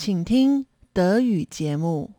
[0.00, 2.12] 请听德语节目。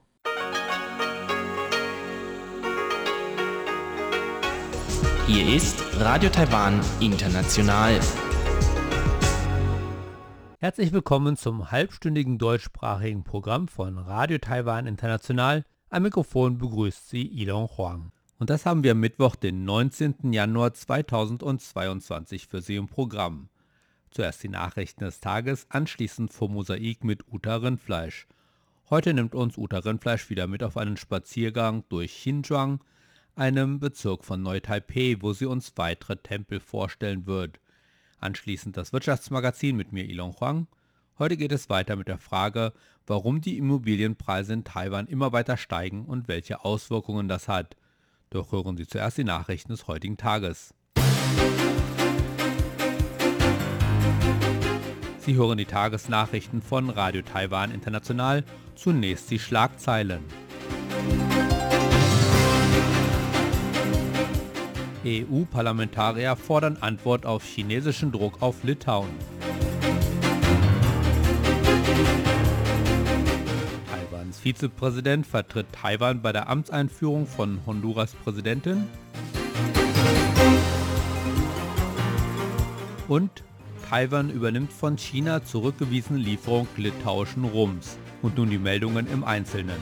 [5.27, 7.99] Hier ist Radio Taiwan International.
[10.59, 15.65] Herzlich willkommen zum halbstündigen deutschsprachigen Programm von Radio Taiwan International.
[15.89, 18.11] Am Mikrofon begrüßt Sie Ilon Huang.
[18.39, 20.31] Und das haben wir am Mittwoch, den 19.
[20.31, 23.49] Januar 2022 für Sie im Programm.
[24.12, 28.26] Zuerst die Nachrichten des Tages, anschließend vor Mosaik mit Uta Rindfleisch.
[28.90, 32.80] Heute nimmt uns Uta Rindfleisch wieder mit auf einen Spaziergang durch Xinjiang,
[33.36, 37.58] einem Bezirk von Neu-Taipei, wo sie uns weitere Tempel vorstellen wird.
[38.20, 40.66] Anschließend das Wirtschaftsmagazin mit mir Ilon Huang.
[41.18, 42.74] Heute geht es weiter mit der Frage,
[43.06, 47.76] warum die Immobilienpreise in Taiwan immer weiter steigen und welche Auswirkungen das hat.
[48.28, 50.74] Doch hören Sie zuerst die Nachrichten des heutigen Tages.
[55.24, 58.42] Sie hören die Tagesnachrichten von Radio Taiwan International.
[58.74, 60.18] Zunächst die Schlagzeilen.
[65.06, 69.10] EU-Parlamentarier fordern Antwort auf chinesischen Druck auf Litauen.
[73.88, 78.88] Taiwans Vizepräsident vertritt Taiwan bei der Amtseinführung von Honduras Präsidentin.
[83.06, 83.44] Und
[83.92, 87.98] Taiwan übernimmt von China zurückgewiesene Lieferung litauischen Rums.
[88.22, 89.76] Und nun die Meldungen im Einzelnen.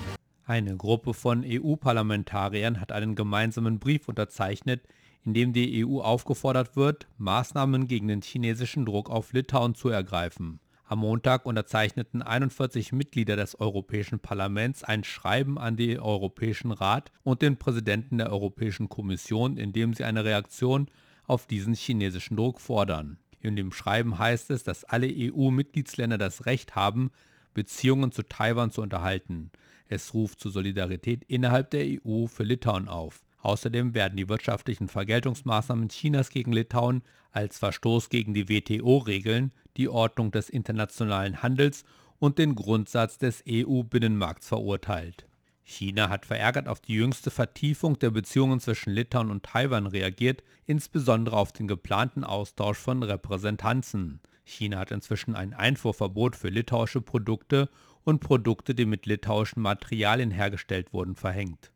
[0.44, 4.82] Eine Gruppe von EU-Parlamentariern hat einen gemeinsamen Brief unterzeichnet,
[5.24, 10.58] in dem die EU aufgefordert wird, Maßnahmen gegen den chinesischen Druck auf Litauen zu ergreifen.
[10.86, 17.42] Am Montag unterzeichneten 41 Mitglieder des Europäischen Parlaments ein Schreiben an den Europäischen Rat und
[17.42, 20.88] den Präsidenten der Europäischen Kommission, in dem sie eine Reaktion
[21.28, 23.16] auf diesen chinesischen Druck fordern.
[23.40, 27.10] In dem Schreiben heißt es, dass alle EU-Mitgliedsländer das Recht haben,
[27.54, 29.50] Beziehungen zu Taiwan zu unterhalten.
[29.88, 33.24] Es ruft zur Solidarität innerhalb der EU für Litauen auf.
[33.42, 40.30] Außerdem werden die wirtschaftlichen Vergeltungsmaßnahmen Chinas gegen Litauen als Verstoß gegen die WTO-Regeln, die Ordnung
[40.30, 41.84] des internationalen Handels
[42.18, 45.26] und den Grundsatz des EU-Binnenmarkts verurteilt.
[45.70, 51.36] China hat verärgert auf die jüngste Vertiefung der Beziehungen zwischen Litauen und Taiwan reagiert, insbesondere
[51.36, 54.20] auf den geplanten Austausch von Repräsentanzen.
[54.44, 57.68] China hat inzwischen ein Einfuhrverbot für litauische Produkte
[58.02, 61.70] und Produkte, die mit litauischen Materialien hergestellt wurden, verhängt.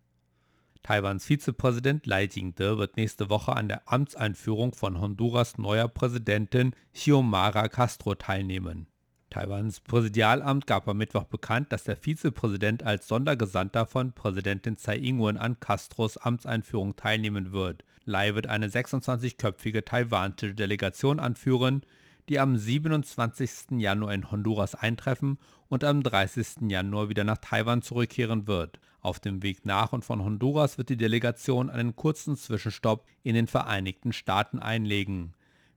[0.83, 7.69] Taiwans Vizepräsident Lai Jing-de wird nächste Woche an der Amtseinführung von Honduras neuer Präsidentin Xiomara
[7.69, 8.89] Castro teilnehmen.
[9.35, 15.39] Taiwans Präsidialamt gab am Mittwoch bekannt, dass der Vizepräsident als Sondergesandter von Präsidentin Tsai Ing-wen
[15.39, 17.85] an Castros Amtseinführung teilnehmen wird.
[18.05, 21.83] Lai wird eine 26-köpfige taiwanische Delegation anführen,
[22.29, 23.81] die am 27.
[23.81, 26.71] Januar in Honduras eintreffen und am 30.
[26.71, 28.79] Januar wieder nach Taiwan zurückkehren wird.
[29.01, 33.49] Auf dem Weg nach und von Honduras wird die Delegation einen kurzen Zwischenstopp in den
[33.49, 35.35] Vereinigten Staaten einlegen.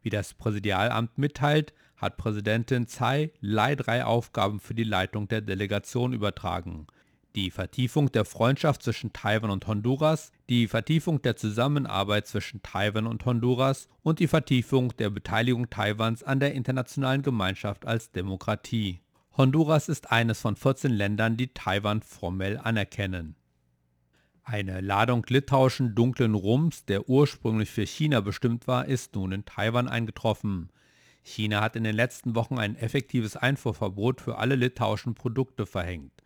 [0.08, 6.14] Wie das Präsidialamt mitteilt, hat Präsidentin Tsai Lai drei Aufgaben für die Leitung der Delegation
[6.14, 6.88] übertragen.
[7.36, 13.26] Die Vertiefung der Freundschaft zwischen Taiwan und Honduras, die Vertiefung der Zusammenarbeit zwischen Taiwan und
[13.26, 19.02] Honduras und die Vertiefung der Beteiligung Taiwans an der internationalen Gemeinschaft als Demokratie.
[19.36, 23.36] Honduras ist eines von 14 Ländern, die Taiwan formell anerkennen.
[24.50, 29.90] Eine Ladung litauischen dunklen Rums, der ursprünglich für China bestimmt war, ist nun in Taiwan
[29.90, 30.70] eingetroffen.
[31.22, 36.24] China hat in den letzten Wochen ein effektives Einfuhrverbot für alle litauischen Produkte verhängt.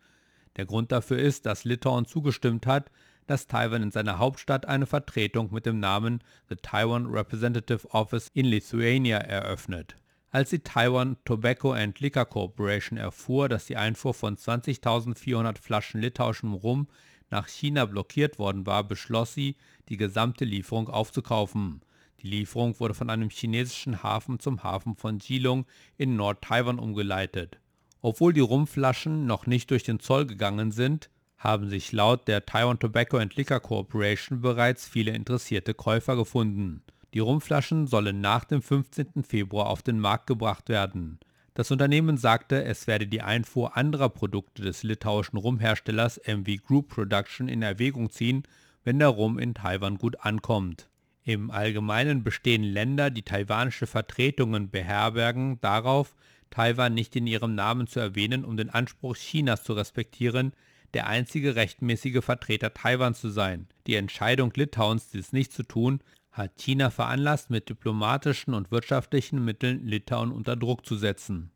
[0.56, 2.92] Der Grund dafür ist, dass Litauen zugestimmt hat,
[3.26, 8.46] dass Taiwan in seiner Hauptstadt eine Vertretung mit dem Namen The Taiwan Representative Office in
[8.46, 9.96] Lithuania eröffnet.
[10.30, 16.52] Als die Taiwan Tobacco and Liquor Corporation erfuhr, dass die Einfuhr von 20.400 Flaschen litauischem
[16.52, 16.86] Rum
[17.32, 19.56] nach China blockiert worden war, beschloss sie,
[19.88, 21.80] die gesamte Lieferung aufzukaufen.
[22.22, 25.66] Die Lieferung wurde von einem chinesischen Hafen zum Hafen von Jilong
[25.98, 27.58] in Nord-Taiwan umgeleitet.
[28.00, 32.78] Obwohl die Rumflaschen noch nicht durch den Zoll gegangen sind, haben sich laut der Taiwan
[32.78, 36.82] Tobacco and Liquor Corporation bereits viele interessierte Käufer gefunden.
[37.14, 39.24] Die Rumflaschen sollen nach dem 15.
[39.24, 41.18] Februar auf den Markt gebracht werden.
[41.54, 47.48] Das Unternehmen sagte, es werde die Einfuhr anderer Produkte des litauischen Rumherstellers MV Group Production
[47.48, 48.44] in Erwägung ziehen,
[48.84, 50.88] wenn der Rum in Taiwan gut ankommt.
[51.24, 56.16] Im Allgemeinen bestehen Länder, die taiwanische Vertretungen beherbergen, darauf,
[56.50, 60.52] Taiwan nicht in ihrem Namen zu erwähnen, um den Anspruch Chinas zu respektieren,
[60.94, 63.68] der einzige rechtmäßige Vertreter Taiwans zu sein.
[63.86, 66.00] Die Entscheidung Litauens, dies nicht zu tun,
[66.32, 71.50] hat China veranlasst, mit diplomatischen und wirtschaftlichen Mitteln Litauen unter Druck zu setzen.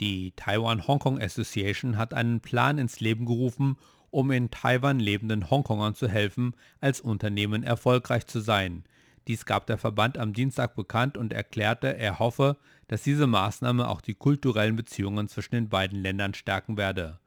[0.00, 3.76] Die Taiwan Hong Kong Association hat einen Plan ins Leben gerufen,
[4.10, 8.84] um in Taiwan lebenden Hongkongern zu helfen, als Unternehmen erfolgreich zu sein.
[9.28, 12.56] Dies gab der Verband am Dienstag bekannt und erklärte, er hoffe,
[12.88, 17.20] dass diese Maßnahme auch die kulturellen Beziehungen zwischen den beiden Ländern stärken werde.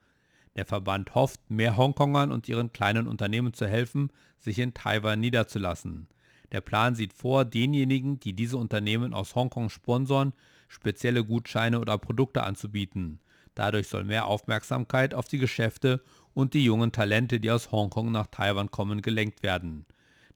[0.55, 6.07] Der Verband hofft, mehr Hongkongern und ihren kleinen Unternehmen zu helfen, sich in Taiwan niederzulassen.
[6.53, 10.33] Der Plan sieht vor, denjenigen, die diese Unternehmen aus Hongkong sponsoren,
[10.69, 13.19] spezielle Gutscheine oder Produkte anzubieten.
[13.55, 16.01] Dadurch soll mehr Aufmerksamkeit auf die Geschäfte
[16.33, 19.85] und die jungen Talente, die aus Hongkong nach Taiwan kommen, gelenkt werden.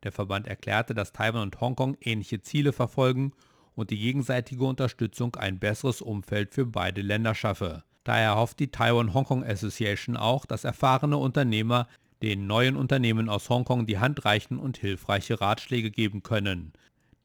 [0.03, 3.31] Der Verband erklärte, dass Taiwan und Hongkong ähnliche Ziele verfolgen
[3.75, 7.83] und die gegenseitige Unterstützung ein besseres Umfeld für beide Länder schaffe.
[8.03, 11.87] Daher hofft die Taiwan Hong Kong Association auch, dass erfahrene Unternehmer
[12.21, 16.73] den neuen Unternehmen aus Hongkong die Hand reichen und hilfreiche Ratschläge geben können.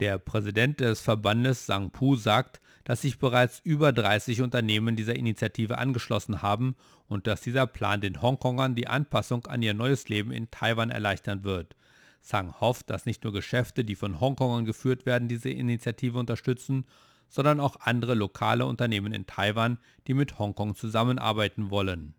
[0.00, 5.78] Der Präsident des Verbandes Sang Pu sagt, dass sich bereits über 30 Unternehmen dieser Initiative
[5.78, 6.74] angeschlossen haben
[7.06, 11.44] und dass dieser Plan den Hongkongern die Anpassung an ihr neues Leben in Taiwan erleichtern
[11.44, 11.76] wird.
[12.20, 16.84] Sang hofft, dass nicht nur Geschäfte, die von Hongkongern geführt werden, diese Initiative unterstützen,
[17.28, 22.14] sondern auch andere lokale Unternehmen in Taiwan, die mit Hongkong zusammenarbeiten wollen.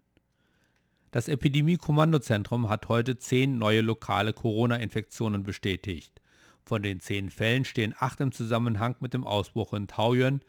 [1.13, 6.19] Das Epidemie-Kommandozentrum hat heute zehn neue lokale Corona-Infektionen bestätigt.
[6.63, 10.41] Von den zehn Fällen stehen acht im Zusammenhang mit dem Ausbruch in Taoyuan.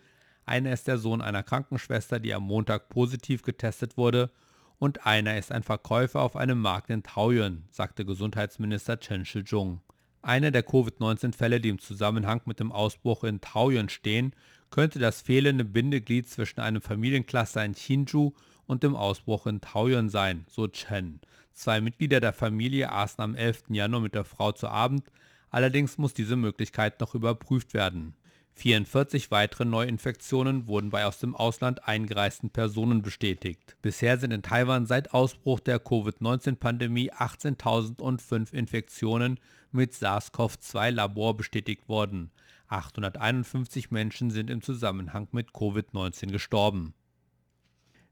[0.47, 4.31] Einer ist der Sohn einer Krankenschwester, die am Montag positiv getestet wurde,
[4.79, 9.83] und einer ist ein Verkäufer auf einem Markt in Taoyuan, sagte Gesundheitsminister Chen Shih-chung.
[10.23, 14.33] Einer der Covid-19-Fälle, die im Zusammenhang mit dem Ausbruch in Taoyuan stehen,
[14.71, 18.33] könnte das fehlende Bindeglied zwischen einem Familiencluster in Hsinchu
[18.67, 21.21] und dem Ausbruch in Taoyuan sein, so Chen.
[21.53, 23.65] Zwei Mitglieder der Familie aßen am 11.
[23.69, 25.11] Januar mit der Frau zu Abend,
[25.51, 28.15] allerdings muss diese Möglichkeit noch überprüft werden.
[28.57, 33.77] 44 weitere Neuinfektionen wurden bei aus dem Ausland eingereisten Personen bestätigt.
[33.83, 39.41] Bisher sind in Taiwan seit Ausbruch der Covid-19-Pandemie 18.005 Infektionen
[39.73, 42.31] mit SARS-CoV-2 Labor bestätigt worden.
[42.69, 46.95] 851 Menschen sind im Zusammenhang mit Covid-19 gestorben.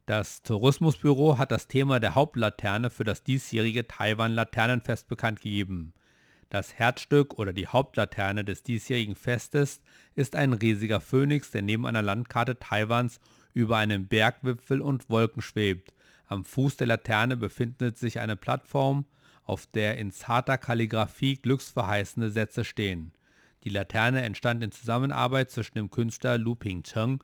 [0.06, 5.94] Das Tourismusbüro hat das Thema der Hauptlaterne für das diesjährige Taiwan-Laternenfest bekannt gegeben.
[6.50, 9.80] Das Herzstück oder die Hauptlaterne des diesjährigen Festes
[10.16, 13.20] ist ein riesiger Phönix, der neben einer Landkarte Taiwans
[13.54, 15.94] über einem Bergwipfel und Wolken schwebt.
[16.26, 19.06] Am Fuß der Laterne befindet sich eine Plattform,
[19.44, 23.12] auf der in zarter Kalligraphie glücksverheißende Sätze stehen.
[23.62, 27.22] Die Laterne entstand in Zusammenarbeit zwischen dem Künstler Lu Pingcheng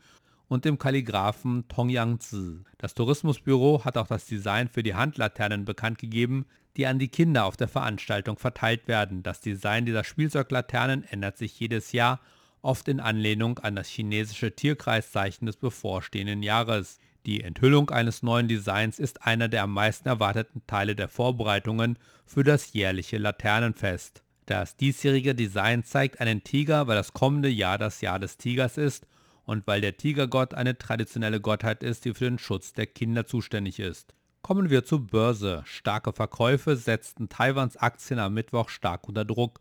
[0.49, 2.61] und dem Kalligraphen Tong Yang-zi.
[2.79, 6.47] Das Tourismusbüro hat auch das Design für die Handlaternen bekannt gegeben,
[6.77, 9.23] die an die Kinder auf der Veranstaltung verteilt werden.
[9.23, 12.21] Das Design dieser Spielzeuglaternen ändert sich jedes Jahr,
[12.63, 16.99] oft in Anlehnung an das chinesische Tierkreiszeichen des bevorstehenden Jahres.
[17.27, 22.43] Die Enthüllung eines neuen Designs ist einer der am meisten erwarteten Teile der Vorbereitungen für
[22.43, 24.23] das jährliche Laternenfest.
[24.47, 29.07] Das diesjährige Design zeigt einen Tiger, weil das kommende Jahr das Jahr des Tigers ist
[29.49, 33.81] und weil der Tigergott eine traditionelle Gottheit ist, die für den Schutz der Kinder zuständig
[33.81, 34.15] ist.
[34.43, 35.63] Kommen wir zur Börse.
[35.65, 39.61] Starke Verkäufe setzten Taiwans Aktien am Mittwoch stark unter Druck.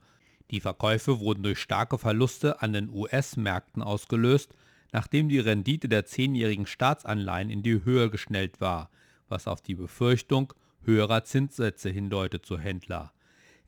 [0.52, 4.54] Die Verkäufe wurden durch starke Verluste an den US-Märkten ausgelöst,
[4.92, 8.90] nachdem die Rendite der zehnjährigen Staatsanleihen in die Höhe geschnellt war,
[9.30, 10.54] was auf die Befürchtung
[10.84, 13.14] höherer Zinssätze hindeutet, so Händler.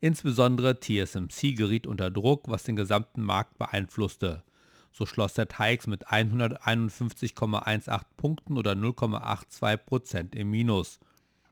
[0.01, 4.43] Insbesondere TSMC geriet unter Druck, was den gesamten Markt beeinflusste.
[4.91, 10.99] So schloss der TAIX mit 151,18 Punkten oder 0,82% im Minus.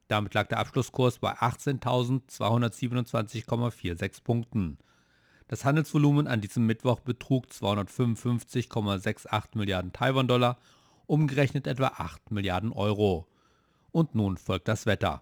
[0.07, 4.77] Damit lag der Abschlusskurs bei 18.227,46 Punkten.
[5.47, 10.57] Das Handelsvolumen an diesem Mittwoch betrug 255,68 Milliarden Taiwan-Dollar,
[11.05, 13.27] umgerechnet etwa 8 Milliarden Euro.
[13.91, 15.21] Und nun folgt das Wetter.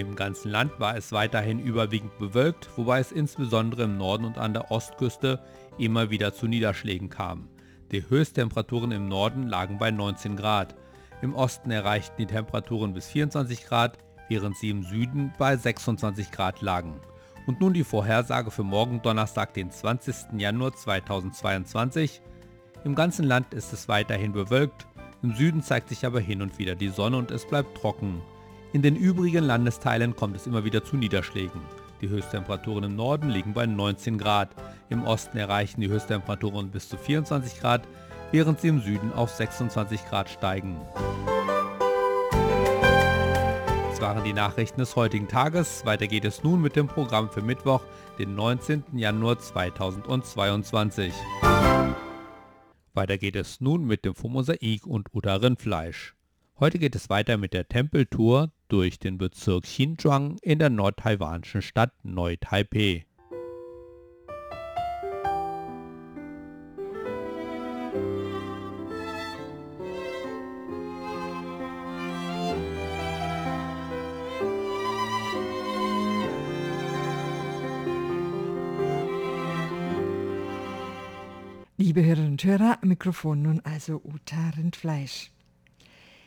[0.00, 4.52] Im ganzen Land war es weiterhin überwiegend bewölkt, wobei es insbesondere im Norden und an
[4.52, 5.40] der Ostküste
[5.78, 7.48] immer wieder zu Niederschlägen kam.
[7.92, 10.74] Die Höchsttemperaturen im Norden lagen bei 19 Grad.
[11.22, 13.98] Im Osten erreichten die Temperaturen bis 24 Grad,
[14.28, 17.00] während sie im Süden bei 26 Grad lagen.
[17.46, 20.40] Und nun die Vorhersage für morgen Donnerstag, den 20.
[20.40, 22.20] Januar 2022.
[22.84, 24.86] Im ganzen Land ist es weiterhin bewölkt,
[25.22, 28.20] im Süden zeigt sich aber hin und wieder die Sonne und es bleibt trocken.
[28.74, 31.60] In den übrigen Landesteilen kommt es immer wieder zu Niederschlägen.
[32.00, 34.50] Die Höchsttemperaturen im Norden liegen bei 19 Grad,
[34.90, 37.86] im Osten erreichen die Höchsttemperaturen bis zu 24 Grad,
[38.32, 40.76] während sie im Süden auf 26 Grad steigen.
[44.00, 45.86] waren die Nachrichten des heutigen Tages.
[45.86, 47.80] Weiter geht es nun mit dem Programm für Mittwoch,
[48.18, 48.82] den 19.
[48.92, 51.14] Januar 2022.
[52.92, 56.14] Weiter geht es nun mit dem Mosaik und Uda Rindfleisch.
[56.60, 61.92] Heute geht es weiter mit der Tempeltour durch den Bezirk Xinjiang in der nordtaiwanischen Stadt
[62.02, 63.06] Neu-Taipei.
[81.76, 85.33] Liebe Hörerinnen und Hörer, Mikrofon nun also Uta Rindfleisch.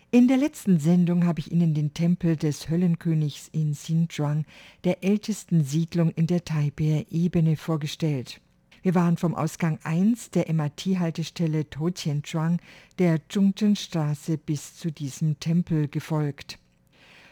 [0.10, 4.46] In der letzten Sendung habe ich Ihnen den Tempel des Höllenkönigs in Xinjiang,
[4.86, 8.40] der ältesten Siedlung in der Taipeier Ebene, vorgestellt.
[8.84, 12.62] Wir waren vom Ausgang 1 der MRT-Haltestelle Toqianzhuang
[13.00, 16.58] der Zhongzhenstraße bis zu diesem Tempel gefolgt.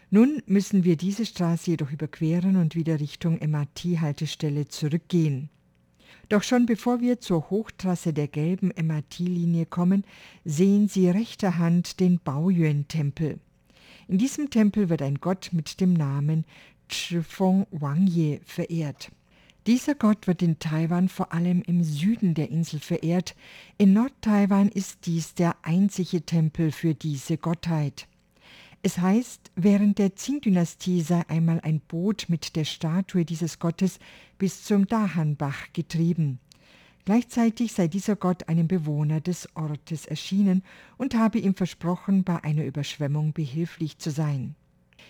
[0.09, 5.49] Nun müssen wir diese Straße jedoch überqueren und wieder Richtung MRT-Haltestelle zurückgehen.
[6.29, 10.03] Doch schon bevor wir zur Hochtrasse der gelben MRT-Linie kommen,
[10.43, 13.39] sehen Sie rechter Hand den Baoyuan-Tempel.
[14.07, 16.45] In diesem Tempel wird ein Gott mit dem Namen
[16.89, 19.11] Chifeng Wangye verehrt.
[19.67, 23.35] Dieser Gott wird in Taiwan vor allem im Süden der Insel verehrt.
[23.79, 28.07] In Nordtaiwan ist dies der einzige Tempel für diese Gottheit.
[28.85, 33.97] Es heißt, während der Qing-Dynastie sei einmal ein Boot mit der Statue dieses Gottes
[34.37, 36.37] bis zum Dahanbach getrieben.
[37.03, 40.61] Gleichzeitig sei dieser Gott einem Bewohner des Ortes erschienen
[40.97, 44.53] und habe ihm versprochen, bei einer Überschwemmung behilflich zu sein.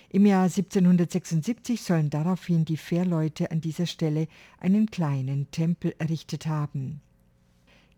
[0.08, 4.26] Im Jahr 1776 sollen daraufhin die Fährleute an dieser Stelle
[4.58, 7.02] einen kleinen Tempel errichtet haben.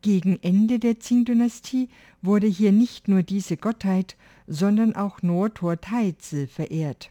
[0.00, 1.88] Gegen Ende der Qing-Dynastie
[2.23, 7.11] wurde hier nicht nur diese Gottheit, sondern auch Nortor Taizi verehrt.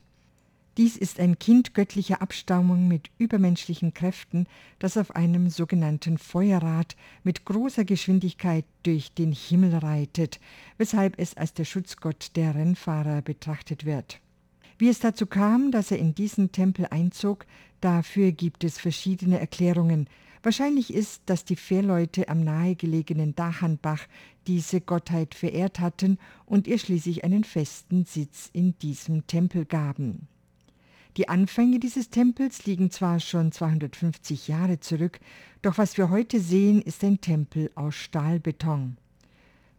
[0.77, 4.45] Dies ist ein Kind göttlicher Abstammung mit übermenschlichen Kräften,
[4.77, 10.39] das auf einem sogenannten Feuerrad mit großer Geschwindigkeit durch den Himmel reitet,
[10.77, 14.21] weshalb es als der Schutzgott der Rennfahrer betrachtet wird.
[14.77, 17.47] Wie es dazu kam, dass er in diesen Tempel einzog,
[17.81, 20.07] dafür gibt es verschiedene Erklärungen,
[20.47, 24.07] Wahrscheinlich ist, dass die Fährleute am nahegelegenen Dachanbach
[24.47, 30.29] diese Gottheit verehrt hatten und ihr schließlich einen festen Sitz in diesem Tempel gaben.
[31.17, 35.19] Die Anfänge dieses Tempels liegen zwar schon 250 Jahre zurück,
[35.63, 38.95] doch was wir heute sehen, ist ein Tempel aus Stahlbeton.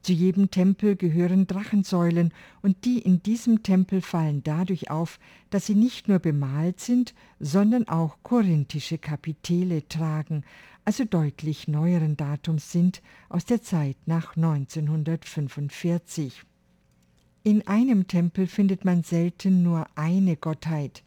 [0.09, 5.19] Zu jedem Tempel gehören Drachensäulen, und die in diesem Tempel fallen dadurch auf,
[5.51, 10.45] dass sie nicht nur bemalt sind, sondern auch korinthische Kapitelle tragen,
[10.87, 16.43] also deutlich neueren Datums sind, aus der Zeit nach 1945.
[17.43, 21.03] In einem Tempel findet man selten nur eine Gottheit.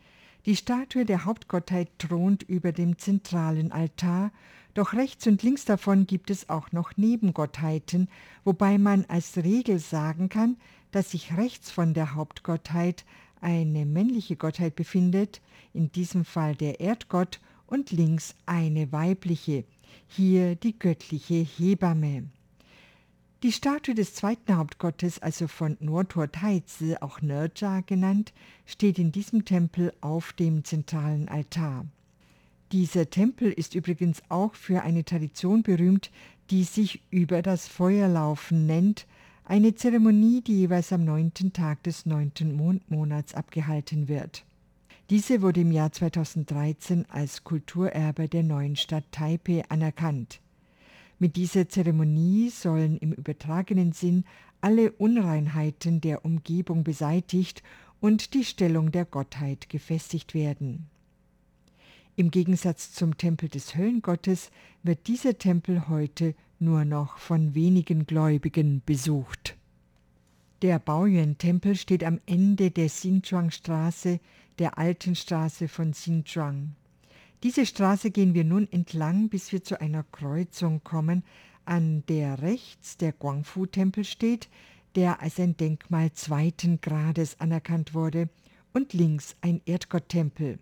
[0.46, 4.32] Die Statue der Hauptgottheit thront über dem zentralen Altar,
[4.74, 8.10] doch rechts und links davon gibt es auch noch Nebengottheiten,
[8.44, 10.58] wobei man als Regel sagen kann,
[10.92, 13.06] dass sich rechts von der Hauptgottheit
[13.42, 15.42] eine männliche Gottheit befindet,
[15.74, 19.64] in diesem Fall der Erdgott, und links eine weibliche,
[20.08, 22.26] hier die göttliche Hebamme.
[23.44, 28.34] Die Statue des zweiten Hauptgottes, also von Nortor Taizi, auch Nerja genannt,
[28.66, 31.86] steht in diesem Tempel auf dem zentralen Altar.
[32.72, 36.10] Dieser Tempel ist übrigens auch für eine Tradition berühmt,
[36.52, 39.08] die sich über das Feuerlaufen nennt,
[39.44, 44.46] eine Zeremonie, die jeweils am neunten Tag des neunten Mondmonats abgehalten wird.
[45.10, 50.40] Diese wurde im Jahr 2013 als Kulturerbe der neuen Stadt Taipei anerkannt.
[51.20, 54.24] Mit dieser Zeremonie sollen im übertragenen Sinn
[54.62, 57.64] alle Unreinheiten der Umgebung beseitigt
[58.00, 60.88] und die Stellung der Gottheit gefestigt werden.
[62.16, 64.52] Im Gegensatz zum Tempel des Höllengottes
[64.84, 69.56] wird dieser Tempel heute nur noch von wenigen Gläubigen besucht.
[70.62, 74.20] Der Baoyuan-Tempel steht am Ende der Xinjiang-Straße,
[74.60, 76.76] der alten Straße von Xinjiang.
[77.42, 81.24] Diese Straße gehen wir nun entlang, bis wir zu einer Kreuzung kommen,
[81.66, 84.50] an der rechts der Guangfu-Tempel steht,
[84.96, 88.30] der als ein Denkmal zweiten Grades anerkannt wurde,
[88.74, 90.60] und links ein Erdgotttempel.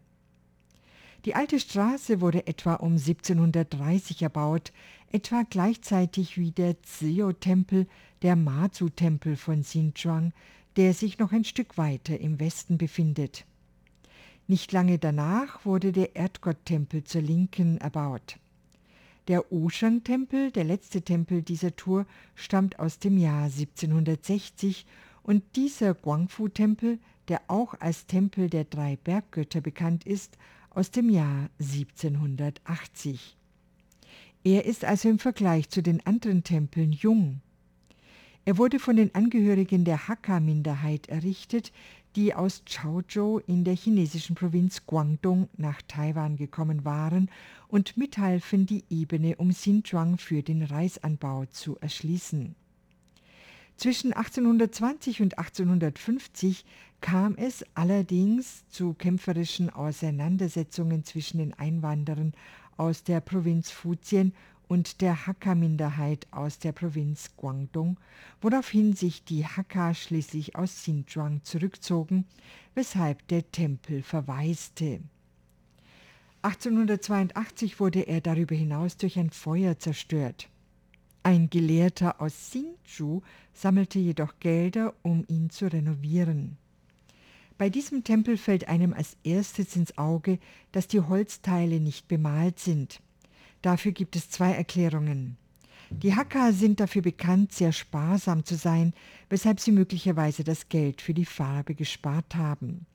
[1.26, 4.72] Die alte Straße wurde etwa um 1730 erbaut,
[5.12, 7.88] etwa gleichzeitig wie der Zio-Tempel,
[8.22, 10.32] der Mazu-Tempel von Xinjiang,
[10.78, 13.46] der sich noch ein Stück weiter im Westen befindet.
[14.48, 18.38] Nicht lange danach wurde der Erdgotttempel zur Linken erbaut.
[19.28, 24.86] Der Oshang-Tempel, der letzte Tempel dieser Tour, stammt aus dem Jahr 1760
[25.22, 26.98] Und dieser Guangfu-Tempel,
[27.28, 30.38] der auch als Tempel der drei Berggötter bekannt ist,
[30.70, 33.38] aus dem Jahr 1780.
[34.44, 37.42] Er ist also im Vergleich zu den anderen Tempeln jung.
[38.46, 41.72] Er wurde von den Angehörigen der Hakka-Minderheit errichtet,
[42.16, 47.30] die aus Chaozhou in der chinesischen Provinz Guangdong nach Taiwan gekommen waren
[47.68, 52.56] und mithalfen, die Ebene um Xinjiang für den Reisanbau zu erschließen.
[53.78, 56.66] Zwischen 1820 und 1850
[57.02, 62.34] kam es allerdings zu kämpferischen Auseinandersetzungen zwischen den Einwanderern
[62.78, 64.34] aus der Provinz Fuzien
[64.70, 67.98] und der Hakka-Minderheit aus der Provinz Guangdong,
[68.40, 72.26] woraufhin sich die Hakka schließlich aus Xinjiang zurückzogen,
[72.76, 75.02] weshalb der Tempel verwaiste.
[76.44, 80.48] 1882 wurde er darüber hinaus durch ein Feuer zerstört.
[81.24, 83.22] Ein Gelehrter aus Hsinchu
[83.54, 86.59] sammelte jedoch Gelder, um ihn zu renovieren.
[87.60, 90.40] Bei diesem Tempel fällt einem als erstes ins Auge,
[90.72, 93.02] dass die Holzteile nicht bemalt sind.
[93.62, 95.36] Dafür gibt es zwei Erklärungen.
[95.90, 98.94] Die Hakka sind dafür bekannt, sehr sparsam zu sein,
[99.30, 102.86] weshalb sie möglicherweise das Geld für die Farbe gespart haben.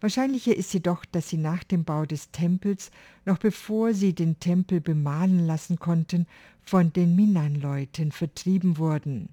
[0.00, 2.92] Wahrscheinlicher ist jedoch, dass sie nach dem Bau des Tempels,
[3.24, 6.28] noch bevor sie den Tempel bemalen lassen konnten,
[6.62, 9.30] von den Minan-Leuten vertrieben wurden.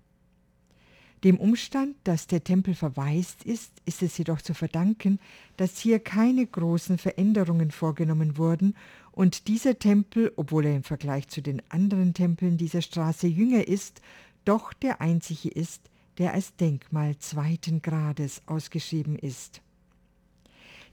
[1.23, 5.19] Dem Umstand, dass der Tempel verwaist ist, ist es jedoch zu verdanken,
[5.57, 8.75] dass hier keine großen Veränderungen vorgenommen wurden
[9.11, 14.01] und dieser Tempel, obwohl er im Vergleich zu den anderen Tempeln dieser Straße jünger ist,
[14.45, 19.61] doch der einzige ist, der als Denkmal zweiten Grades ausgeschrieben ist.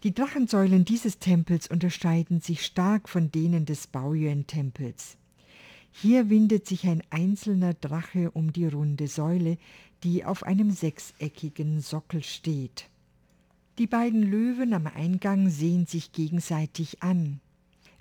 [0.05, 5.17] Die Drachensäulen dieses Tempels unterscheiden sich stark von denen des Baoyuan-Tempels.
[5.93, 9.59] Hier windet sich ein einzelner Drache um die runde Säule,
[10.05, 12.89] die auf einem sechseckigen Sockel steht.
[13.79, 17.41] Die beiden Löwen am Eingang sehen sich gegenseitig an.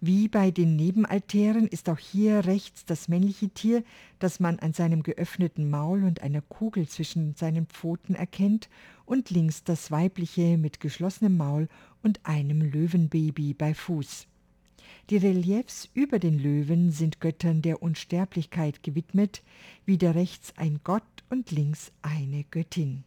[0.01, 3.83] Wie bei den Nebenaltären ist auch hier rechts das männliche Tier,
[4.19, 8.69] das man an seinem geöffneten Maul und einer Kugel zwischen seinen Pfoten erkennt,
[9.05, 11.69] und links das weibliche mit geschlossenem Maul
[12.03, 14.27] und einem Löwenbaby bei Fuß.
[15.09, 19.43] Die Reliefs über den Löwen sind Göttern der Unsterblichkeit gewidmet,
[19.85, 23.03] wieder rechts ein Gott und links eine Göttin.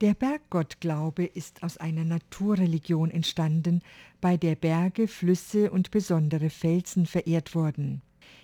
[0.00, 3.82] Der Berggottglaube ist aus einer Naturreligion entstanden,
[4.20, 8.00] bei der Berge, Flüsse und besondere Felsen verehrt wurden.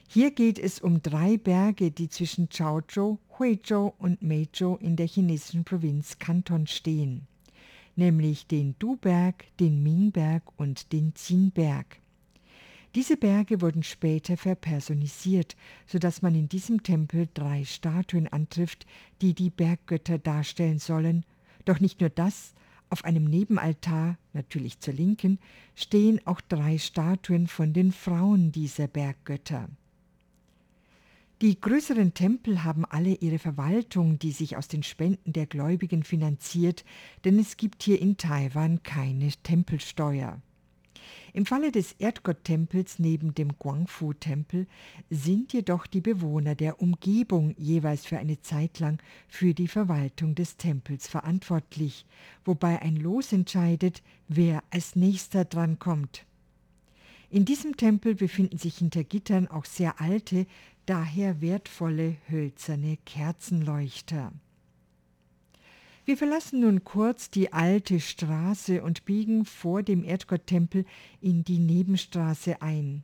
[0.09, 5.65] Hier geht es um drei Berge, die zwischen Chaozhou, Huizhou und Meizhou in der chinesischen
[5.65, 7.29] Provinz Kanton stehen,
[7.95, 12.01] nämlich den Du-Berg, den Ming-Berg und den Qin-Berg.
[12.95, 18.87] Diese Berge wurden später verpersonisiert, so dass man in diesem Tempel drei Statuen antrifft,
[19.21, 21.25] die die Berggötter darstellen sollen
[21.65, 22.55] doch nicht nur das,
[22.91, 25.39] auf einem Nebenaltar, natürlich zur Linken,
[25.75, 29.69] stehen auch drei Statuen von den Frauen dieser Berggötter.
[31.41, 36.85] Die größeren Tempel haben alle ihre Verwaltung, die sich aus den Spenden der Gläubigen finanziert,
[37.25, 40.41] denn es gibt hier in Taiwan keine Tempelsteuer.
[41.37, 44.69] Im Falle des Erdgotttempels neben dem Guangfu-Tempel
[45.11, 50.59] sind jedoch die Bewohner der Umgebung jeweils für eine Zeit lang für die Verwaltung des
[50.59, 52.07] Tempels verantwortlich,
[52.45, 56.25] wobei ein Los entscheidet, wer als nächster drankommt.
[57.31, 60.47] In diesem Tempel befinden sich hinter Gittern auch sehr alte,
[60.87, 64.31] daher wertvolle hölzerne Kerzenleuchter.
[66.07, 70.85] Wir verlassen nun kurz die alte Straße und biegen vor dem Erdgotttempel
[71.23, 73.03] in die Nebenstraße ein.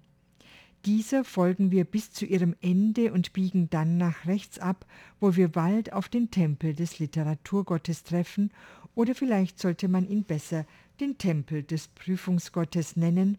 [0.85, 4.85] Dieser folgen wir bis zu ihrem Ende und biegen dann nach rechts ab,
[5.19, 8.51] wo wir bald auf den Tempel des Literaturgottes treffen,
[8.95, 10.67] oder vielleicht sollte man ihn besser
[11.01, 13.39] den Tempel des Prüfungsgottes nennen,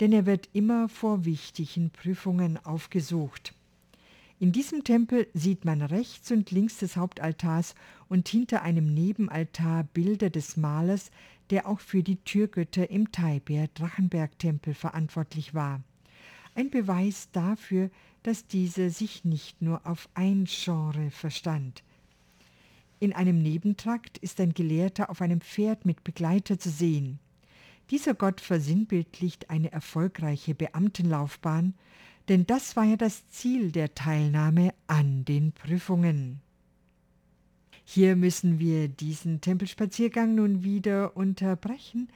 [0.00, 3.54] denn er wird immer vor wichtigen Prüfungen aufgesucht.
[4.40, 7.74] In diesem Tempel sieht man rechts und links des Hauptaltars
[8.08, 11.10] und hinter einem Nebenaltar Bilder des Malers,
[11.50, 15.82] der auch für die Türgötter im Taipei Drachenberg-Tempel verantwortlich war.
[16.54, 17.90] Ein Beweis dafür,
[18.22, 21.82] dass dieser sich nicht nur auf ein Genre verstand.
[23.00, 27.18] In einem Nebentrakt ist ein Gelehrter auf einem Pferd mit Begleiter zu sehen.
[27.90, 31.74] Dieser Gott versinnbildlicht eine erfolgreiche Beamtenlaufbahn,
[32.28, 36.40] denn das war ja das Ziel der Teilnahme an den Prüfungen.
[37.84, 42.08] Hier müssen wir diesen Tempelspaziergang nun wieder unterbrechen.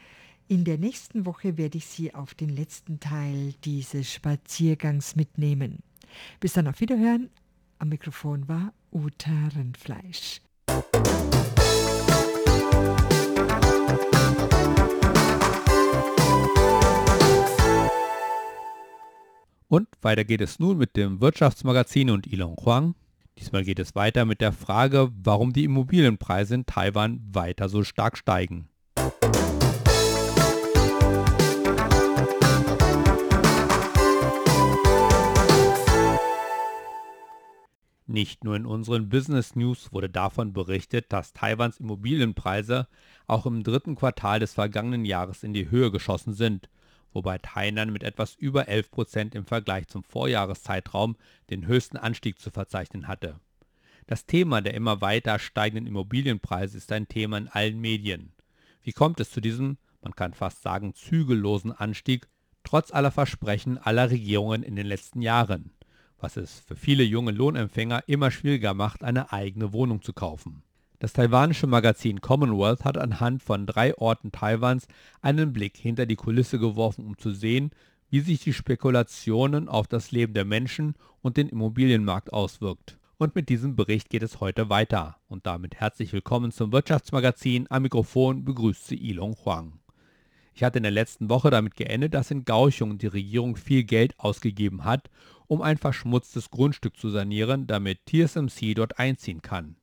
[0.47, 5.79] In der nächsten Woche werde ich Sie auf den letzten Teil dieses Spaziergangs mitnehmen.
[6.41, 7.31] Bis dann auf Wiederhören.
[7.79, 10.43] Am Mikrofon war Uta Rindfleisch.
[19.73, 22.95] Und weiter geht es nun mit dem Wirtschaftsmagazin und Ilon Huang.
[23.39, 28.19] Diesmal geht es weiter mit der Frage, warum die Immobilienpreise in Taiwan weiter so stark
[28.19, 28.69] steigen.
[38.07, 42.89] Nicht nur in unseren Business News wurde davon berichtet, dass Taiwans Immobilienpreise
[43.27, 46.69] auch im dritten Quartal des vergangenen Jahres in die Höhe geschossen sind–
[47.13, 51.17] wobei Tainan mit etwas über 11 Prozent im Vergleich zum Vorjahreszeitraum
[51.51, 53.39] den höchsten Anstieg zu verzeichnen hatte.
[54.07, 58.33] Das Thema der immer weiter steigenden Immobilienpreise ist ein Thema in allen Medien.
[58.83, 62.27] Wie kommt es zu diesem, man kann fast sagen, zügellosen Anstieg,
[62.65, 65.71] trotz aller Versprechen aller Regierungen in den letzten Jahren,
[66.19, 70.63] was es für viele junge Lohnempfänger immer schwieriger macht, eine eigene Wohnung zu kaufen.
[71.03, 74.87] Das taiwanische Magazin Commonwealth hat anhand von drei Orten Taiwans
[75.21, 77.73] einen Blick hinter die Kulisse geworfen, um zu sehen,
[78.09, 83.01] wie sich die Spekulationen auf das Leben der Menschen und den Immobilienmarkt auswirkt.
[83.19, 85.17] Und mit diesem Bericht geht es heute weiter.
[85.27, 87.67] Und damit herzlich willkommen zum Wirtschaftsmagazin.
[87.69, 89.81] Am Mikrofon begrüßt sie Ilong Huang.
[90.55, 94.15] Ich hatte in der letzten Woche damit geendet, dass in Gauchung die Regierung viel Geld
[94.21, 95.11] ausgegeben hat,
[95.49, 99.75] um ein verschmutztes Grundstück zu sanieren, damit TSMC dort einziehen kann.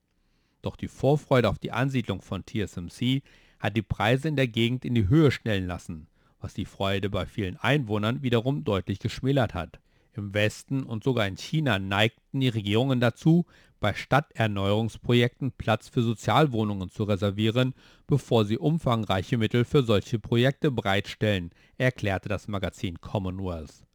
[0.61, 3.21] Doch die Vorfreude auf die Ansiedlung von TSMC
[3.59, 6.07] hat die Preise in der Gegend in die Höhe schnellen lassen,
[6.39, 9.79] was die Freude bei vielen Einwohnern wiederum deutlich geschmälert hat.
[10.13, 13.45] Im Westen und sogar in China neigten die Regierungen dazu,
[13.79, 17.73] bei Stadterneuerungsprojekten Platz für Sozialwohnungen zu reservieren,
[18.07, 23.85] bevor sie umfangreiche Mittel für solche Projekte bereitstellen, erklärte das Magazin Commonwealth.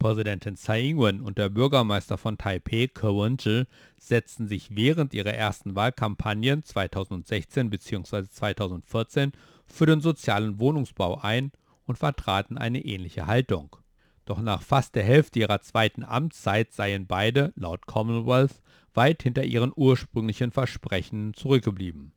[0.00, 3.66] Präsidentin Tsai Ing-wen und der Bürgermeister von Taipeh, Ke Wen-je,
[3.98, 8.24] setzten sich während ihrer ersten Wahlkampagnen 2016 bzw.
[8.24, 9.32] 2014
[9.66, 11.52] für den sozialen Wohnungsbau ein
[11.84, 13.76] und vertraten eine ähnliche Haltung.
[14.24, 18.62] Doch nach fast der Hälfte ihrer zweiten Amtszeit seien beide, laut Commonwealth,
[18.94, 22.12] weit hinter ihren ursprünglichen Versprechen zurückgeblieben.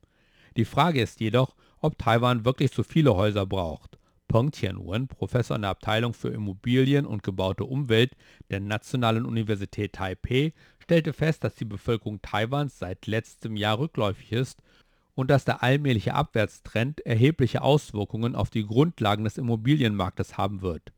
[0.56, 5.62] Die Frage ist jedoch, ob Taiwan wirklich so viele Häuser braucht Peng Tianwen, Professor in
[5.62, 8.16] der Abteilung für Immobilien und gebaute Umwelt
[8.50, 14.62] der Nationalen Universität Taipeh, stellte fest, dass die Bevölkerung Taiwans seit letztem Jahr rückläufig ist
[15.14, 20.92] und dass der allmähliche Abwärtstrend erhebliche Auswirkungen auf die Grundlagen des Immobilienmarktes haben wird.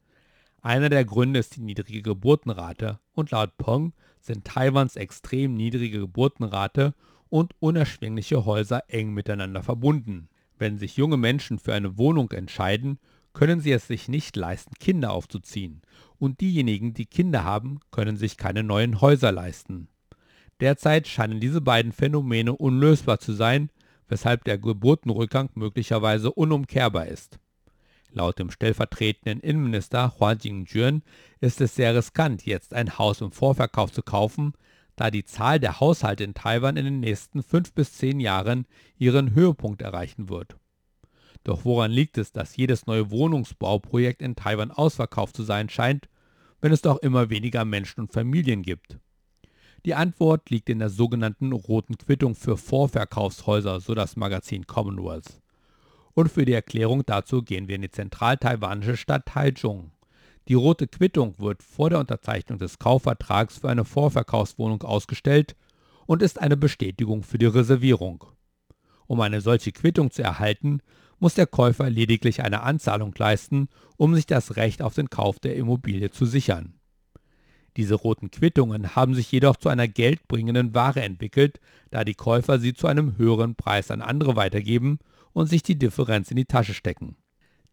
[0.63, 6.95] Einer der Gründe ist die niedrige Geburtenrate und laut Pong sind Taiwans extrem niedrige Geburtenrate
[7.29, 10.29] und unerschwingliche Häuser eng miteinander verbunden.
[10.59, 12.99] Wenn sich junge Menschen für eine Wohnung entscheiden,
[13.33, 15.83] können sie es sich nicht leisten, Kinder aufzuziehen
[16.19, 19.89] und diejenigen, die Kinder haben, können sich keine neuen Häuser leisten.
[20.61, 23.71] Derzeit scheinen diese beiden Phänomene unlösbar zu sein,
[24.09, 27.39] weshalb der Geburtenrückgang möglicherweise unumkehrbar ist.
[28.11, 31.03] Laut dem stellvertretenden Innenminister Hua Jingjuan
[31.41, 34.55] ist es sehr riskant, jetzt ein Haus im Vorverkauf zu kaufen,
[34.95, 39.35] da die Zahl der Haushalte in Taiwan in den nächsten fünf bis zehn Jahren ihren
[39.35, 40.57] Höhepunkt erreichen wird.
[41.47, 46.09] Doch woran liegt es, dass jedes neue Wohnungsbauprojekt in Taiwan ausverkauft zu sein scheint,
[46.61, 48.99] wenn es doch immer weniger Menschen und Familien gibt?
[49.85, 55.41] Die Antwort liegt in der sogenannten roten Quittung für Vorverkaufshäuser, so das Magazin Commonwealth.
[56.15, 59.93] Und für die Erklärung dazu gehen wir in die zentral-taiwanische Stadt Taichung.
[60.49, 65.55] Die rote Quittung wird vor der Unterzeichnung des Kaufvertrags für eine Vorverkaufswohnung ausgestellt
[66.07, 68.25] und ist eine Bestätigung für die Reservierung.
[69.07, 70.81] Um eine solche Quittung zu erhalten,
[71.19, 75.57] muss der Käufer lediglich eine Anzahlung leisten, um sich das Recht auf den Kauf der
[75.57, 76.75] Immobilie zu sichern.
[77.77, 82.73] Diese roten Quittungen haben sich jedoch zu einer geldbringenden Ware entwickelt, da die Käufer sie
[82.73, 84.99] zu einem höheren Preis an andere weitergeben
[85.33, 87.17] und sich die Differenz in die Tasche stecken.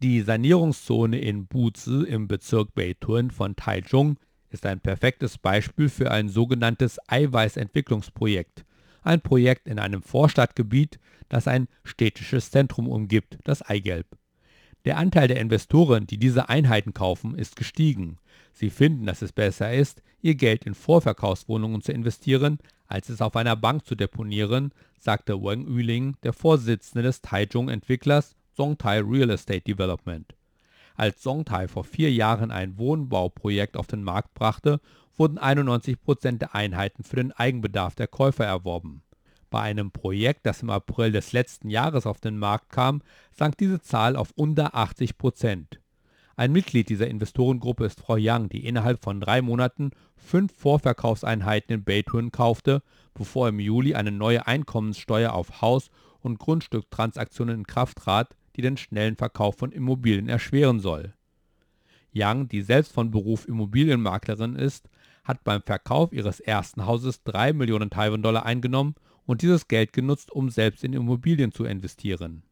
[0.01, 6.27] Die Sanierungszone in Buzi im Bezirk Beitun von Taichung ist ein perfektes Beispiel für ein
[6.27, 8.65] sogenanntes Eiweißentwicklungsprojekt,
[9.03, 14.07] ein Projekt in einem Vorstadtgebiet, das ein städtisches Zentrum umgibt, das Eigelb.
[14.85, 18.17] Der Anteil der Investoren, die diese Einheiten kaufen, ist gestiegen.
[18.51, 23.35] Sie finden, dass es besser ist, ihr Geld in Vorverkaufswohnungen zu investieren, als es auf
[23.35, 30.35] einer Bank zu deponieren, sagte Wang Yuling, der Vorsitzende des Taichung-Entwicklers Zongtai Real Estate Development.
[30.95, 34.79] Als Songthai vor vier Jahren ein Wohnbauprojekt auf den Markt brachte,
[35.17, 39.03] wurden 91 Prozent der Einheiten für den Eigenbedarf der Käufer erworben.
[39.49, 43.81] Bei einem Projekt, das im April des letzten Jahres auf den Markt kam, sank diese
[43.81, 45.79] Zahl auf unter 80 Prozent.
[46.35, 51.83] Ein Mitglied dieser Investorengruppe ist Frau Young, die innerhalb von drei Monaten fünf Vorverkaufseinheiten in
[51.83, 52.81] Beitun kaufte,
[53.13, 58.77] bevor im Juli eine neue Einkommenssteuer auf Haus- und Grundstücktransaktionen in Kraft trat, die den
[58.77, 61.13] schnellen Verkauf von Immobilien erschweren soll.
[62.15, 64.89] Young, die selbst von Beruf Immobilienmaklerin ist,
[65.23, 70.49] hat beim Verkauf ihres ersten Hauses 3 Millionen Taiwan-Dollar eingenommen und dieses Geld genutzt, um
[70.49, 72.43] selbst in Immobilien zu investieren.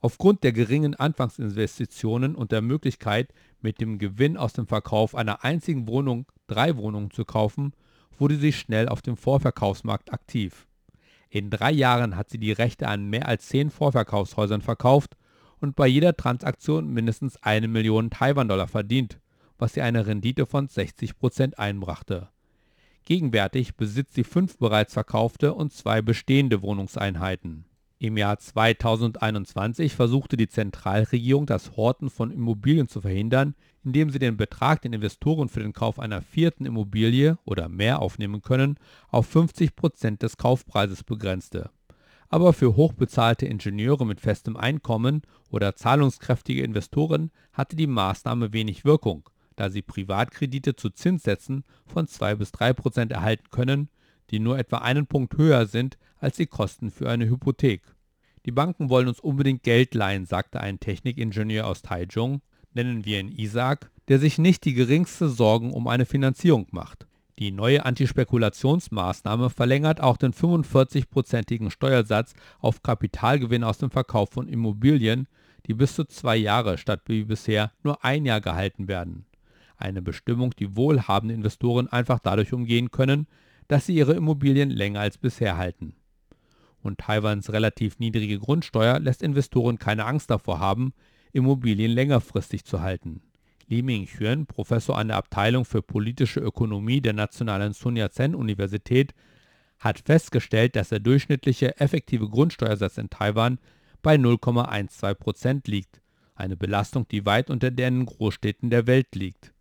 [0.00, 5.88] Aufgrund der geringen Anfangsinvestitionen und der Möglichkeit, mit dem Gewinn aus dem Verkauf einer einzigen
[5.88, 7.72] Wohnung drei Wohnungen zu kaufen,
[8.18, 10.66] wurde sie schnell auf dem Vorverkaufsmarkt aktiv.
[11.28, 15.16] In drei Jahren hat sie die Rechte an mehr als zehn Vorverkaufshäusern verkauft
[15.60, 19.18] und bei jeder Transaktion mindestens eine Million Taiwan-Dollar verdient,
[19.58, 22.28] was ihr eine Rendite von 60% einbrachte.
[23.04, 27.64] Gegenwärtig besitzt sie fünf bereits verkaufte und zwei bestehende Wohnungseinheiten.
[27.98, 34.36] Im Jahr 2021 versuchte die Zentralregierung das Horten von Immobilien zu verhindern, indem sie den
[34.36, 39.76] Betrag, den Investoren für den Kauf einer vierten Immobilie oder mehr aufnehmen können, auf 50
[39.76, 41.70] Prozent des Kaufpreises begrenzte.
[42.28, 49.30] Aber für hochbezahlte Ingenieure mit festem Einkommen oder zahlungskräftige Investoren hatte die Maßnahme wenig Wirkung,
[49.56, 53.88] da sie Privatkredite zu Zinssätzen von 2 bis 3 Prozent erhalten können,
[54.30, 57.82] die nur etwa einen Punkt höher sind als die Kosten für eine Hypothek.
[58.44, 62.42] Die Banken wollen uns unbedingt Geld leihen, sagte ein Technikingenieur aus Taichung,
[62.74, 67.06] nennen wir ihn Isaac, der sich nicht die geringste Sorgen um eine Finanzierung macht.
[67.38, 75.28] Die neue Antispekulationsmaßnahme verlängert auch den 45-prozentigen Steuersatz auf Kapitalgewinn aus dem Verkauf von Immobilien,
[75.66, 79.26] die bis zu zwei Jahre statt wie bisher nur ein Jahr gehalten werden.
[79.76, 83.26] Eine Bestimmung, die wohlhabende Investoren einfach dadurch umgehen können,
[83.68, 85.94] dass sie ihre Immobilien länger als bisher halten
[86.86, 90.94] und Taiwans relativ niedrige Grundsteuer lässt Investoren keine Angst davor haben,
[91.32, 93.20] Immobilien längerfristig zu halten.
[93.66, 99.12] Li Mingxuan, Professor an der Abteilung für politische Ökonomie der Nationalen Sun Yat-sen Universität,
[99.78, 103.58] hat festgestellt, dass der durchschnittliche effektive Grundsteuersatz in Taiwan
[104.02, 106.00] bei 0,12% liegt,
[106.34, 109.52] eine Belastung, die weit unter der in Großstädten der Welt liegt.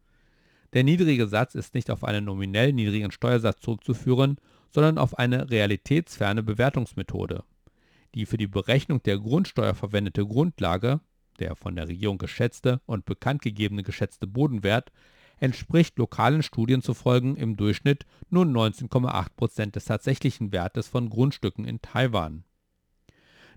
[0.75, 4.35] Der niedrige Satz ist nicht auf einen nominell niedrigen Steuersatz zurückzuführen,
[4.71, 7.45] sondern auf eine realitätsferne Bewertungsmethode.
[8.13, 10.99] Die für die Berechnung der Grundsteuer verwendete Grundlage,
[11.39, 14.91] der von der Regierung geschätzte und bekanntgegebene geschätzte Bodenwert,
[15.39, 22.43] entspricht lokalen Studien zufolge im Durchschnitt nur 19,8% des tatsächlichen Wertes von Grundstücken in Taiwan.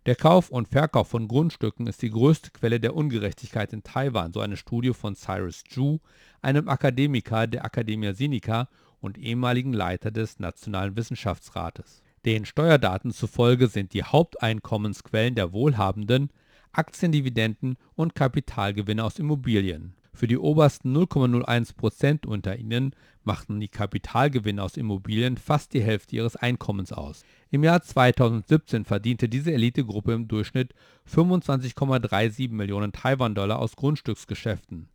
[0.06, 4.40] Der Kauf und Verkauf von Grundstücken ist die größte Quelle der Ungerechtigkeit in Taiwan, so
[4.40, 5.98] eine Studie von Cyrus Ju,
[6.40, 8.68] einem Akademiker der Academia Sinica
[9.00, 12.02] und ehemaligen Leiter des Nationalen Wissenschaftsrates.
[12.24, 16.30] Den Steuerdaten zufolge sind die Haupteinkommensquellen der Wohlhabenden
[16.72, 19.94] Aktiendividenden und Kapitalgewinne aus Immobilien.
[20.18, 26.16] Für die obersten 0,01 Prozent unter ihnen machten die Kapitalgewinne aus Immobilien fast die Hälfte
[26.16, 27.22] ihres Einkommens aus.
[27.52, 30.74] Im Jahr 2017 verdiente diese Elitegruppe im Durchschnitt
[31.08, 34.88] 25,37 Millionen Taiwan-Dollar aus Grundstücksgeschäften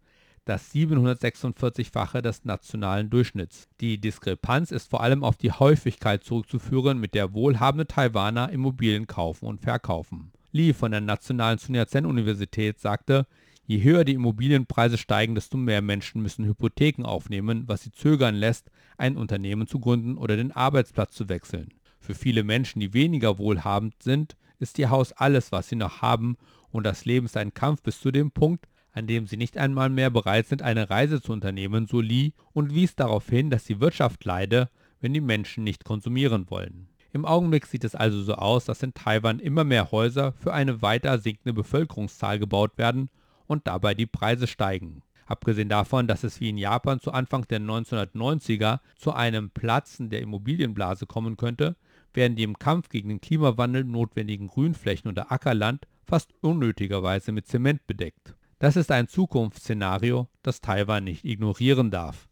[0.43, 3.69] das 746-fache des nationalen Durchschnitts.
[3.79, 9.45] Die Diskrepanz ist vor allem auf die Häufigkeit zurückzuführen, mit der wohlhabende Taiwaner Immobilien kaufen
[9.45, 10.33] und verkaufen.
[10.51, 13.25] Li von der Nationalen Sun Yat-sen-Universität sagte,
[13.65, 18.69] je höher die Immobilienpreise steigen, desto mehr Menschen müssen Hypotheken aufnehmen, was sie zögern lässt,
[18.97, 21.69] ein Unternehmen zu gründen oder den Arbeitsplatz zu wechseln.
[21.99, 26.37] Für viele Menschen, die weniger wohlhabend sind, ist ihr Haus alles, was sie noch haben,
[26.71, 29.89] und das Leben ist ein Kampf bis zu dem Punkt, an dem sie nicht einmal
[29.89, 33.79] mehr bereit sind, eine Reise zu unternehmen, so Lee und wies darauf hin, dass die
[33.79, 36.87] Wirtschaft leide, wenn die Menschen nicht konsumieren wollen.
[37.11, 40.81] Im Augenblick sieht es also so aus, dass in Taiwan immer mehr Häuser für eine
[40.81, 43.09] weiter sinkende Bevölkerungszahl gebaut werden
[43.47, 45.01] und dabei die Preise steigen.
[45.25, 50.21] Abgesehen davon, dass es wie in Japan zu Anfang der 1990er zu einem Platzen der
[50.21, 51.75] Immobilienblase kommen könnte,
[52.13, 57.87] werden die im Kampf gegen den Klimawandel notwendigen Grünflächen oder Ackerland fast unnötigerweise mit Zement
[57.87, 58.35] bedeckt.
[58.59, 62.29] Das ist ein Zukunftsszenario, das Taiwan nicht ignorieren darf.